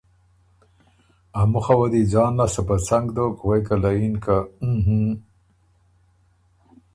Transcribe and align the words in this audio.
ا 1.39 1.41
مُخه 1.51 1.73
وه 1.79 1.87
دی 1.93 2.03
ځان 2.13 2.31
لاسته 2.39 2.61
په 2.67 2.75
څنګ 2.87 3.05
دوک، 3.15 3.33
غوېکه 3.45 3.75
له 3.83 3.91
یِن 3.99 4.15
که 4.25 4.35
اُووووں 4.47 4.83
ــ 4.83 4.85
هُووووں 4.85 5.15